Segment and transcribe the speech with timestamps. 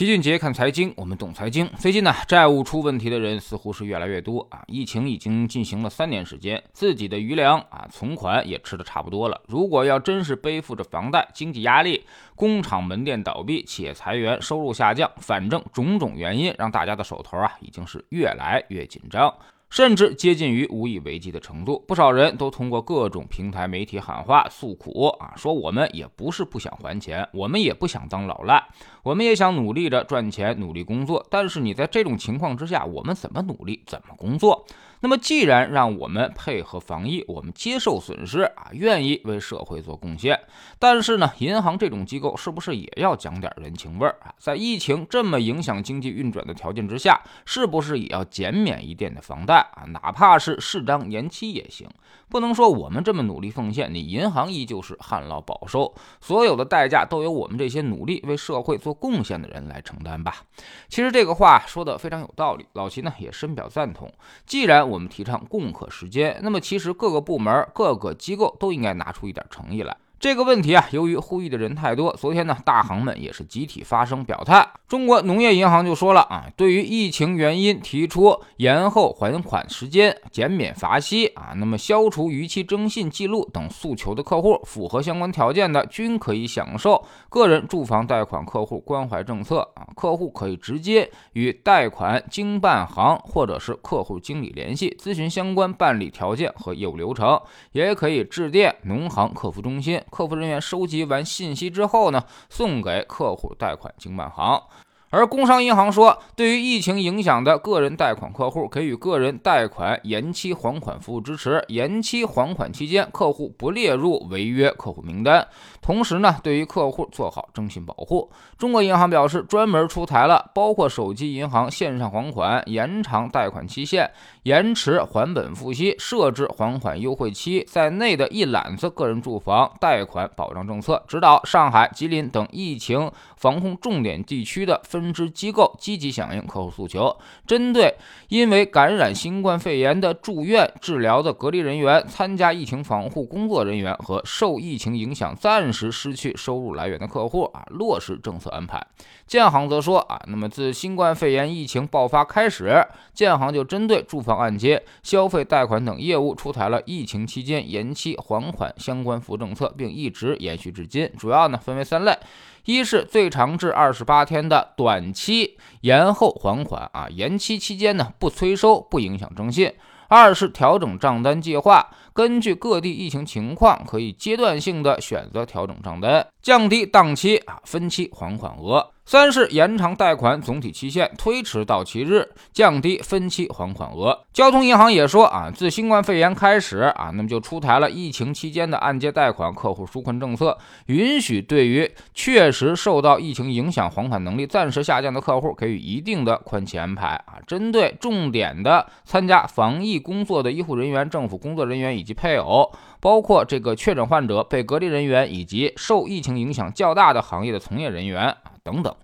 [0.00, 1.68] 齐俊杰看财经，我们懂财经。
[1.76, 4.62] 最近呢，债务出问题的人似乎是越来越多啊。
[4.66, 9.38] 疫情已经进行了三年时间，自己的余粮啊，存款也吃的差不多了。
[9.46, 12.02] 如果要真是背负着房贷、经济压力、
[12.34, 19.30] 工厂门店倒闭、企业裁员、收入下降，反正种种原因，让大家的手头啊，已经是越来越紧张。
[19.70, 28.62] 甚至接近于无以为继的程度，不少人都通过各种平台媒体喊话诉苦啊，说我们也不是不想还钱，我们也不想当老赖，
[29.04, 31.24] 我们也想努力着赚钱，努力工作。
[31.30, 34.66] 但是你在这种情况之下，我们怎么努力，怎么工作？
[35.02, 40.38] 那么既然让我们配合防疫，我们接受损失啊，愿意为社会做贡献，
[40.78, 44.34] 但是呢，银行这种机构是不是也要讲点人情味儿啊？
[44.38, 49.56] 在疫情这么影响经济运转的条件之下，是不是也要减免一点的房贷？
[49.74, 51.88] 啊，哪怕是适当延期也行，
[52.28, 60.42] 不能说我们这么努力奉献，你银行依旧是旱涝保收，所有的代价都由我们这些努力为社会做贡献的人来承担吧。
[60.88, 64.12] 其实这个话说的非常有道理，老齐呢也深表赞同。
[64.44, 69.96] 既然我们提倡共克时间，那么其实各个部门、各个机构都应该拿出一点诚意来。
[70.20, 74.68] 这个问题啊，由于呼吁的人太多，昨天呢，大行们也是集体发声表态。
[74.86, 89.88] 中国农业银行就说了啊，对于疫情原因提出延后还款时间、减免罚息啊，那么消除逾期征信记录等诉求的客户，符合相关条件的，均可以享受个人住房贷款客户关怀政策啊。
[89.96, 97.40] 客户可以直接与贷款经办行或者是客户经理联系，咨询相关办理条件和业务流程，
[97.72, 99.98] 也可以致电农行客服中心。
[100.10, 104.62] 客服人员收集完信息之后呢，送给客户贷款经办行。
[105.10, 111.64] 而工商银行说，对于疫情影响的个人贷款客户，给予个人贷款延期还款服务支持。
[111.66, 115.44] 延期还款期间，客户不列入违约客户名单。
[115.82, 118.30] 同时呢，对于客户做好征信保护。
[118.56, 124.08] 中国银行表示，专门出台了包括手机银行线上还款、延长贷款期限、
[124.44, 134.99] 延迟还本付息、设置还款优惠期在内的一揽子个人住房贷款保障政策，指导上海、吉林等疫情防控重点地区的分。
[135.00, 137.16] 分支机构积极响应客户诉求，
[137.46, 137.94] 针对
[138.28, 148.86] 因为感染新冠肺炎的住院治疗的隔离人员、参加疫情防护工作人员和受疫情影响暂时失去收入来源的客户啊，落实政策安排。
[149.26, 152.84] 建行则说啊，那么自新冠肺炎疫情爆发开始，
[153.14, 161.10] 建行就针对住房按揭、消费贷款等业务出台了疫情期间延期还款相关服务政策，并一直延续至今。
[161.16, 162.16] 主要呢分为三类。
[162.64, 169.70] 一是最长至二十八天的短期延后还款啊，延期期间呢不催收，不影响征信；
[170.08, 178.90] 二是调整账单计划，根据各地疫情情况，可以阶段性的选择调整账单，降低档期啊分期还款额。
[179.06, 184.16] 三是延长贷款总体期限，推迟到期日，降低分期还款额。
[184.32, 190.56] 交通银行也说啊，自新冠肺炎开始啊，那么就出台了疫情期间的按揭贷款客户纾困政策，
[190.86, 197.40] 允许对于确实受到疫情影响还款能力暂时下降的客户给予一定的宽期安排啊。
[197.44, 208.36] 针对重点的参加防疫工作的医护人员、政府工作人员以及配偶，包括这个确诊患者、被隔离人员以及受疫情影响较大的行业的从业人员。
[208.62, 208.94] 等等，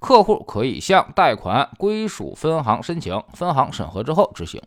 [0.00, 4.60] 客户可以向贷款归属分行申请，分行审核之后执行。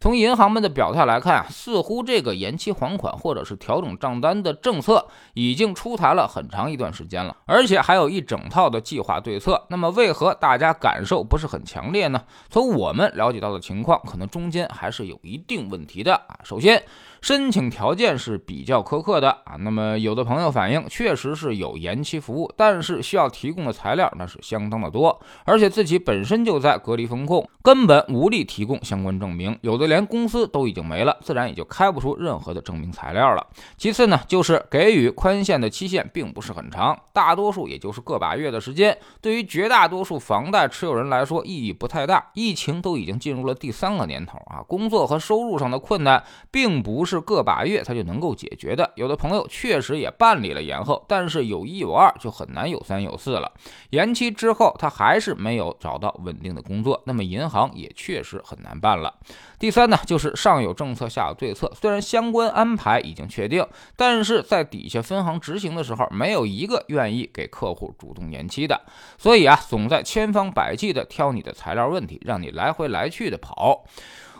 [0.00, 9.64] 从银行们的表态来看啊，似乎这个延期还款或者是调整账单的政策已经出台了很长一段时间了，而且还有一整套的计划对策。
[9.70, 12.20] 那么为何大家感受不是很强烈呢？
[12.50, 16.40] 从我们了解到的情况，可能中间还是有一定问题的啊。
[16.42, 16.82] 首先，
[17.20, 19.56] 申请条件是是比较苛刻的啊。
[19.58, 29.56] 那么有的朋友反映，确实是有延期服务，但是需要提供的材料那是相当的多，而且自己本身就在隔离风控，根本无力提供相关证明。
[29.60, 33.46] 有的连公司都已经没了，自然也就开不出任何的证明材料了。
[33.76, 42.30] 其次呢，就是给予宽限的期限并不是很长，大多数也就是个把月的时间，对于绝大多数房贷持有人来说意义不太大。
[42.32, 47.02] 疫情都已经进入了第三个年头啊，工作和收入上的困难并不。
[47.04, 48.92] 是个把月他就能够解决的。
[48.94, 53.50] 有的朋友确实也办理了延后，但是有一有二就很难有三有四了。
[53.90, 59.12] 延期之后他还是没有找到稳定的工作，那么银行也确实很难办了。
[59.58, 63.66] 第三呢，就是上有政策下有对策，虽然相关安排已经确定，
[63.96, 68.80] 但是在底下分行执行的时候，没有一个愿意给客户主动延期的，
[69.18, 73.84] 所以啊，总在千方百计的挑你的材料问题，让你来回来去的跑。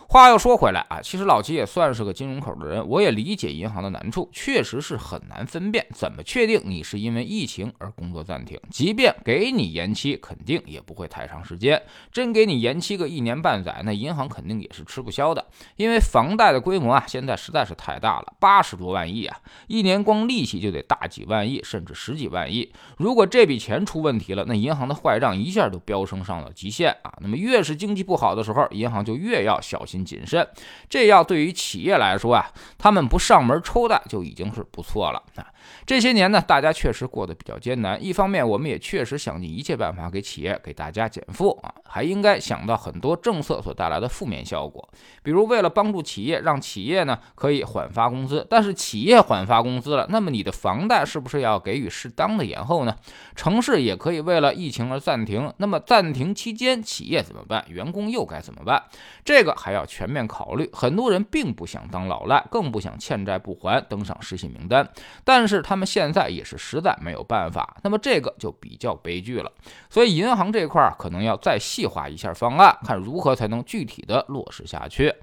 [0.07, 8.59] 话又说回来啊，其实老齐也算是个金融口的人，我也理解银行的难处，确实是很难分辨怎么确定你是因为疫情而工作暂停。
[8.69, 11.81] 即便给你延期，肯定也不会太长时间。
[12.11, 15.43] 真给你延期个一年半载，那银行肯定也是吃不消的，
[15.77, 22.71] 因为房贷的规模啊，现在实在是太大了，八十多万亿啊，一年光利息就得大几万亿，甚至十几万亿。
[22.97, 27.13] 如果这笔钱出问题了，那银行的坏账一下就飙升上了极限啊。
[27.19, 30.47] 那么越是经济不好的时候，银行就越要小心谨慎。
[30.87, 35.45] 这要对于企业来说啊，他们不上门抽贷就已经是不错了啊。
[35.85, 38.01] 这些年呢，大家确实过得比较艰难。
[38.01, 44.87] 一方面，我们也确实想尽一切办法给企业、给大家减负啊，还应该想到很多政策所带来的负面效果。
[45.21, 48.45] 比如，为了帮助企业，让企业呢可以缓发工资。
[48.49, 52.95] 但是，企业缓发工资了，那么你的房贷是不是要给予适当的延后呢？
[53.35, 55.51] 城市也可以为了疫情而暂停。
[55.57, 57.65] 那么，暂停期间，企业怎么办？
[57.67, 58.83] 员工又该怎么办？
[59.25, 60.69] 这个还要全面考虑。
[60.73, 64.87] 很多人并不想当老赖，更不想欠债不还，登上失信名单。
[65.23, 69.51] 但是，他们现在也是实在没有办法，那么这个就比较悲剧了。
[69.89, 75.13] 所以银行这块可能要再细化一下方案，看如何才能具体的落实下去。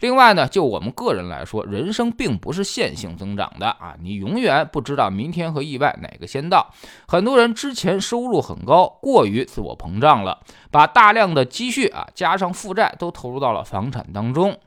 [0.00, 6.72] 另外呢，就我们个人来说，人生并不是线性增长的啊，你永远不知道明天和意外哪个先到。
[7.06, 10.40] 很多人之前收入很高，过于自我膨胀了，
[10.70, 14.58] 把大量的积蓄啊加上负债都投入到了房产当中。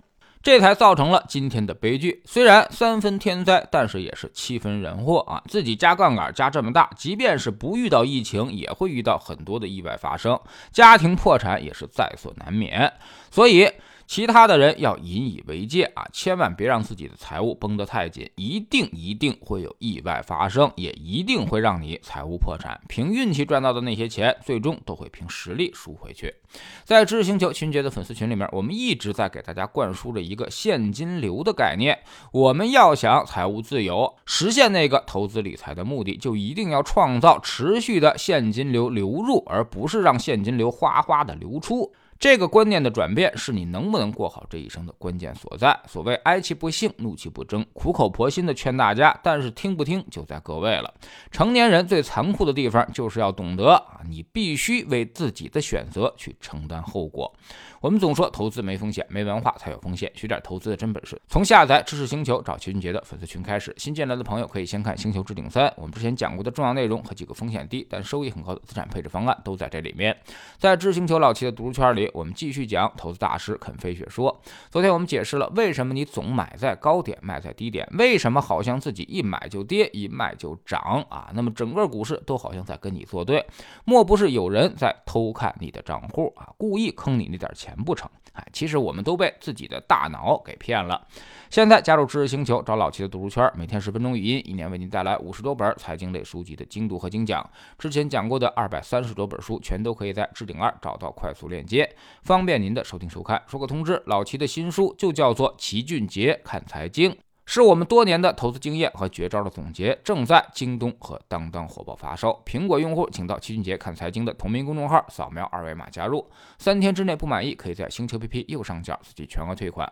[0.44, 2.24] 这才造成了今天的悲剧。
[2.26, 5.44] 虽然三分天灾，但是也是七分人祸啊！
[5.48, 10.40] 自己加杠杆加这么大，即便是不遇到疫情，也会遇到很多的意外发生，
[10.72, 12.92] 家庭破产也是在所难免。
[13.30, 13.70] 所以。
[14.12, 22.78] 其他的人要引以为戒啊，千万别让自己的财务绷得太紧，一定一定会有意外发生，也一定会让你财务破产。
[22.90, 26.36] 凭运气赚到的那些钱，最终都会凭实力输回去。
[26.84, 31.98] 在知识星球群杰的粉丝群里面，我们一直在给大家灌输着一个现金流的概念。
[32.34, 41.94] 我们要想财务自由，实现那个投资理财的目的，就一定要创造持续的现金流流入，而不是让现金流哗哗的流出。
[42.22, 45.76] 这个观念的转变，是你能不能过好这一生的关键所在。
[45.88, 50.94] 所谓哀其不幸，怒其不争，苦口婆心的劝大家，但是听不听就在各位了。
[51.32, 57.34] 成年人最残酷的地方，就是要懂得啊，你必须为自己的选择去承担后果。
[57.80, 60.12] 我们总说投资没风险，没文化才有风险。
[60.14, 63.74] 学点投资的真本事，从下载知识星球找齐俊杰的粉丝群开始。
[63.80, 70.16] 新进来的朋友可以先看《星球置顶三》，我们之前讲过的重要内容和几个风险低但收益很高的资产配置方案都在这里面。
[70.60, 74.42] 在知识星球老齐的读书圈里，我们继续讲投资大师肯飞雪说。
[74.70, 81.30] 昨天我们解释了为什么你总买在高点，卖在低点，为什么好像自己一买就跌，一卖就涨啊？
[81.34, 83.46] 那么整个股市都好像在跟你作对，
[83.86, 87.76] 莫不是有人在偷看你的账户啊，故意坑你那点钱？
[87.76, 88.10] 不成？
[88.34, 91.06] 哎，其实我们都被自己的大脑给骗了。
[91.50, 97.46] 现在加入知识星球，找老齐的读书圈，每天十分钟语音，一年为您带来五十多本财经类书籍的精读和精讲。
[97.78, 101.94] 之前讲过的二百三十多本书，全都可以在置顶二找到快速链接，
[102.24, 103.42] 方便您的收听收看。
[103.48, 107.12] 说个通知，老齐的新书就叫做《齐俊杰看财经》。
[107.46, 112.42] 是我们多年的投资经验和绝招的总结，正在京东和当当火爆发售。
[112.46, 116.26] 苹果用户请到齐俊杰看财经的同名公众号，扫描二维码加入。
[116.60, 119.92] 三天之内不满意，可以在星球 P P 右上角自己全额退款。